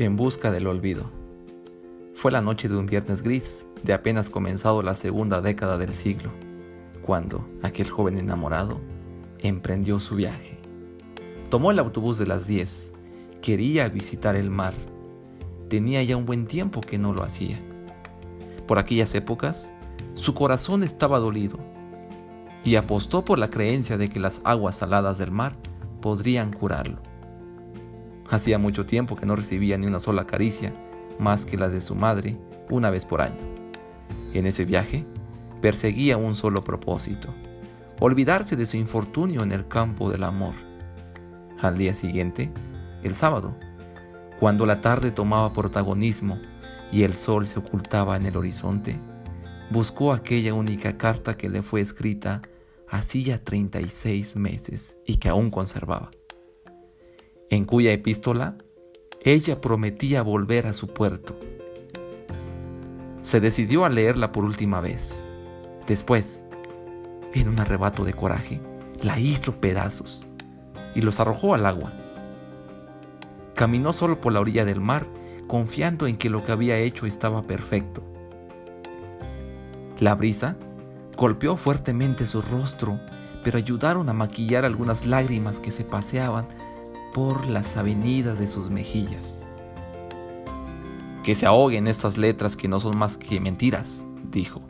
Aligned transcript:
En 0.00 0.16
busca 0.16 0.50
del 0.50 0.66
olvido. 0.66 1.10
Fue 2.14 2.32
la 2.32 2.40
noche 2.40 2.70
de 2.70 2.76
un 2.78 2.86
viernes 2.86 3.20
gris 3.20 3.66
de 3.82 3.92
apenas 3.92 4.30
comenzado 4.30 4.80
la 4.80 4.94
segunda 4.94 5.42
década 5.42 5.76
del 5.76 5.92
siglo, 5.92 6.30
cuando 7.02 7.46
aquel 7.62 7.90
joven 7.90 8.16
enamorado 8.16 8.80
emprendió 9.40 10.00
su 10.00 10.14
viaje. 10.14 10.58
Tomó 11.50 11.70
el 11.70 11.78
autobús 11.78 12.16
de 12.16 12.26
las 12.26 12.46
10, 12.46 12.94
quería 13.42 13.90
visitar 13.90 14.36
el 14.36 14.48
mar. 14.48 14.72
Tenía 15.68 16.02
ya 16.02 16.16
un 16.16 16.24
buen 16.24 16.46
tiempo 16.46 16.80
que 16.80 16.96
no 16.96 17.12
lo 17.12 17.22
hacía. 17.22 17.60
Por 18.66 18.78
aquellas 18.78 19.14
épocas, 19.14 19.74
su 20.14 20.32
corazón 20.32 20.82
estaba 20.82 21.18
dolido 21.18 21.58
y 22.64 22.76
apostó 22.76 23.22
por 23.22 23.38
la 23.38 23.50
creencia 23.50 23.98
de 23.98 24.08
que 24.08 24.18
las 24.18 24.40
aguas 24.44 24.78
saladas 24.78 25.18
del 25.18 25.30
mar 25.30 25.58
podrían 26.00 26.54
curarlo. 26.54 27.09
Hacía 28.30 28.58
mucho 28.58 28.86
tiempo 28.86 29.16
que 29.16 29.26
no 29.26 29.34
recibía 29.34 29.76
ni 29.76 29.88
una 29.88 29.98
sola 29.98 30.24
caricia, 30.24 30.72
más 31.18 31.44
que 31.44 31.56
la 31.56 31.68
de 31.68 31.80
su 31.80 31.96
madre, 31.96 32.38
una 32.70 32.88
vez 32.88 33.04
por 33.04 33.22
año. 33.22 33.40
En 34.32 34.46
ese 34.46 34.64
viaje, 34.64 35.04
perseguía 35.60 36.16
un 36.16 36.36
solo 36.36 36.62
propósito, 36.62 37.34
olvidarse 37.98 38.54
de 38.54 38.66
su 38.66 38.76
infortunio 38.76 39.42
en 39.42 39.50
el 39.50 39.66
campo 39.66 40.10
del 40.10 40.22
amor. 40.22 40.54
Al 41.60 41.76
día 41.76 41.92
siguiente, 41.92 42.52
el 43.02 43.16
sábado, 43.16 43.56
cuando 44.38 44.64
la 44.64 44.80
tarde 44.80 45.10
tomaba 45.10 45.52
protagonismo 45.52 46.38
y 46.92 47.02
el 47.02 47.14
sol 47.14 47.46
se 47.48 47.58
ocultaba 47.58 48.16
en 48.16 48.26
el 48.26 48.36
horizonte, 48.36 49.00
buscó 49.72 50.12
aquella 50.12 50.54
única 50.54 50.96
carta 50.96 51.36
que 51.36 51.48
le 51.48 51.62
fue 51.62 51.80
escrita 51.80 52.42
hacía 52.88 53.42
36 53.42 54.36
meses 54.36 54.98
y 55.04 55.16
que 55.16 55.28
aún 55.28 55.50
conservaba 55.50 56.10
en 57.50 57.64
cuya 57.64 57.92
epístola 57.92 58.56
ella 59.22 59.60
prometía 59.60 60.22
volver 60.22 60.66
a 60.66 60.72
su 60.72 60.86
puerto. 60.86 61.38
Se 63.20 63.40
decidió 63.40 63.84
a 63.84 63.90
leerla 63.90 64.32
por 64.32 64.44
última 64.44 64.80
vez. 64.80 65.26
Después, 65.86 66.46
en 67.34 67.48
un 67.48 67.58
arrebato 67.58 68.04
de 68.04 68.14
coraje, 68.14 68.60
la 69.02 69.18
hizo 69.18 69.60
pedazos 69.60 70.26
y 70.94 71.02
los 71.02 71.20
arrojó 71.20 71.54
al 71.54 71.66
agua. 71.66 71.92
Caminó 73.54 73.92
solo 73.92 74.20
por 74.20 74.32
la 74.32 74.40
orilla 74.40 74.64
del 74.64 74.80
mar, 74.80 75.06
confiando 75.46 76.06
en 76.06 76.16
que 76.16 76.30
lo 76.30 76.44
que 76.44 76.52
había 76.52 76.78
hecho 76.78 77.04
estaba 77.04 77.42
perfecto. 77.42 78.02
La 79.98 80.14
brisa 80.14 80.56
golpeó 81.16 81.56
fuertemente 81.56 82.26
su 82.26 82.40
rostro, 82.40 82.98
pero 83.44 83.58
ayudaron 83.58 84.08
a 84.08 84.14
maquillar 84.14 84.64
algunas 84.64 85.04
lágrimas 85.04 85.60
que 85.60 85.72
se 85.72 85.84
paseaban 85.84 86.46
por 87.12 87.48
las 87.48 87.76
avenidas 87.76 88.38
de 88.38 88.48
sus 88.48 88.70
mejillas. 88.70 89.46
Que 91.22 91.34
se 91.34 91.46
ahoguen 91.46 91.86
estas 91.86 92.16
letras 92.16 92.56
que 92.56 92.68
no 92.68 92.80
son 92.80 92.96
más 92.96 93.16
que 93.16 93.40
mentiras, 93.40 94.06
dijo, 94.30 94.62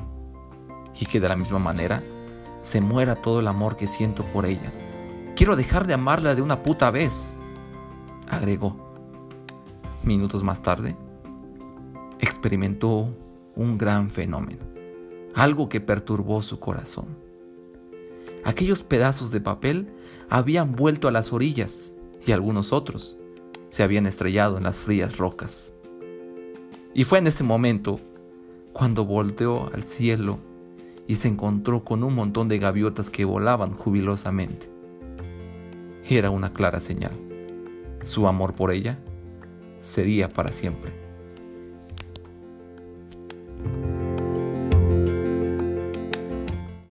y 0.99 1.07
que 1.07 1.21
de 1.21 1.29
la 1.29 1.37
misma 1.37 1.59
manera 1.59 2.03
se 2.63 2.81
muera 2.81 3.17
todo 3.17 3.41
el 3.41 3.49
amor 3.49 3.77
que 3.77 3.87
siento 3.87 4.25
por 4.33 4.47
ella. 4.47 4.73
Quiero 5.37 5.57
dejar 5.57 5.87
de 5.87 5.95
amarla 5.95 6.35
de 6.35 6.43
una 6.43 6.63
puta 6.63 6.91
vez, 6.91 7.37
agregó. 8.29 8.77
Minutos 10.03 10.43
más 10.43 10.63
tarde, 10.63 10.97
experimentó 12.19 13.09
un 13.55 13.77
gran 13.79 14.11
fenómeno, 14.11 14.65
algo 15.35 15.69
que 15.69 15.81
perturbó 15.81 16.43
su 16.43 16.59
corazón. 16.59 17.07
Aquellos 18.45 18.83
pedazos 18.83 19.31
de 19.31 19.41
papel 19.41 19.93
habían 20.31 20.75
vuelto 20.75 21.09
a 21.09 21.11
las 21.11 21.33
orillas 21.33 21.95
y 22.27 22.33
algunos 22.33 22.73
otros 22.73 23.19
se 23.69 23.83
habían 23.83 24.07
estrellado 24.07 24.57
en 24.57 24.65
las 24.65 24.81
frías 24.81 25.19
rocas. 25.19 25.73
Y 26.93 27.05
fue 27.05 27.19
en 27.19 27.27
ese 27.27 27.45
momento 27.45 28.01
cuando 28.73 29.05
volteó 29.05 29.73
al 29.73 29.83
cielo 29.83 30.39
y 31.07 31.17
se 31.17 31.29
encontró 31.29 31.85
con 31.85 32.05
un 32.05 32.15
montón 32.15 32.49
de 32.49 32.59
gaviotas 32.59 33.11
que 33.11 33.25
volaban 33.25 33.73
jubilosamente. 33.73 34.71
Era 36.09 36.31
una 36.31 36.53
clara 36.53 36.81
señal. 36.81 37.13
Su 38.03 38.27
amor 38.27 38.55
por 38.55 38.73
ella 38.73 38.99
sería 39.81 40.29
para 40.29 40.53
siempre. 40.53 41.10